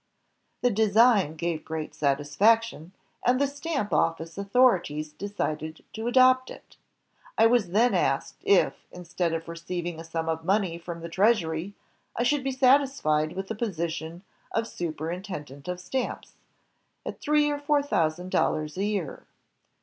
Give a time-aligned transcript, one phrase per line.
[0.63, 2.85] "The design gave great satisfac tion•..,
[3.23, 6.75] and the Stamp Office authorities decided to adopt it.
[7.37, 11.01] I was then asked if, instead of re '^^ ceiving a sum of money from
[11.01, 11.75] the Treasury,
[12.15, 16.33] I should be satisfied with the position of Super intendent of Stamps,
[17.05, 19.27] at three or four thousand dollars a year.